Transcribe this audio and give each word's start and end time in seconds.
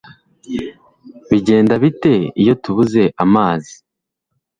Bigenda 1.29 1.73
bite 1.83 2.13
iyo 2.41 2.53
tubuze 2.63 3.03
amazi? 3.23 3.75